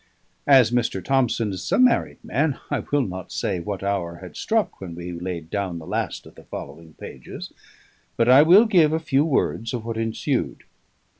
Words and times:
_As 0.47 0.71
Mr. 0.71 0.99
Thomson 1.05 1.51
is 1.53 1.71
a 1.71 1.77
married 1.77 2.17
man, 2.23 2.57
I 2.71 2.79
will 2.79 3.03
not 3.03 3.31
say 3.31 3.59
what 3.59 3.83
hour 3.83 4.15
had 4.15 4.35
struck 4.35 4.81
when 4.81 4.95
we 4.95 5.11
laid 5.11 5.51
down 5.51 5.77
the 5.77 5.85
last 5.85 6.25
of 6.25 6.33
the 6.33 6.45
following 6.45 6.95
pages; 6.95 7.53
but 8.17 8.27
I 8.27 8.41
will 8.41 8.65
give 8.65 8.93
a 8.93 8.99
few 8.99 9.23
words 9.23 9.75
of 9.75 9.85
what 9.85 9.97
ensued. 9.97 10.63